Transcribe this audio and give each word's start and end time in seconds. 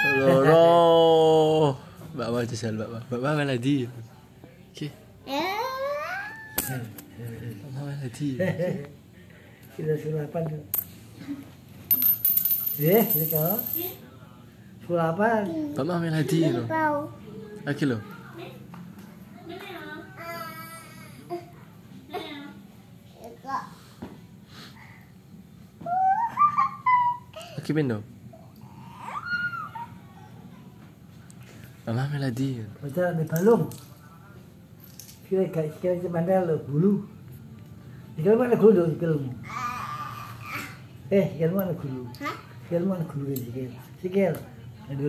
Loro. 0.00 1.76
Mbak 2.16 2.28
Mbak 2.32 2.44
jajal 2.50 2.72
Mbak 2.74 2.88
Mbak. 2.88 3.02
Mbak 3.08 3.20
Mbak 3.20 3.34
melodi. 3.36 3.76
Oke. 4.72 4.86
Mbak 7.60 7.68
Mbak 7.68 7.84
melodi. 7.84 8.28
Kita 9.76 9.92
sulapan 10.00 10.42
tuh. 10.48 10.64
Eh, 12.80 13.04
ini 13.04 13.26
kau. 13.28 13.60
Sulapan. 14.88 15.44
Mbak 15.76 15.84
Mbak 15.84 15.98
melodi 16.00 16.40
lo. 16.48 16.62
Lagi 17.68 17.84
lo. 17.84 17.98
Lagi 27.60 27.70
pin 27.76 27.86
dong. 31.86 31.94
Mbak 31.94 31.94
Mbak 31.96 32.08
melodi. 32.12 32.48
Baca 32.82 33.04
di 33.16 33.24
balung. 33.24 33.64
Kira 35.28 35.44
kira 35.48 35.68
kira 35.80 36.08
mana 36.10 36.44
lo 36.44 36.58
bulu. 36.66 37.06
Ikan 38.18 38.36
mana 38.36 38.54
gulu 38.56 38.84
ikan 38.98 39.30
Eh, 41.10 41.26
ikan 41.40 41.52
mana 41.56 41.72
gulu? 41.72 42.04
Ikan 42.68 42.84
mana 42.84 43.04
gulu 43.08 43.32
sikil? 43.32 43.72
Sikil. 44.02 44.34
Aduh 44.90 45.08